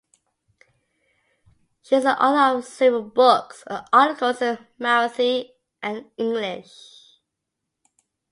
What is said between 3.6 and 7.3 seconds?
and articles in Marathi and English.